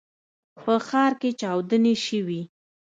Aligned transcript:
په 0.63 0.73
ښار 0.87 1.11
کې 1.21 1.29
چاودنې 1.39 1.93
شوي. 2.05 2.41